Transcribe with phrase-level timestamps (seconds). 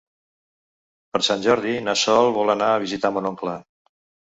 [1.17, 3.57] Per Sant Jordi na Sol vol anar a visitar mon oncle.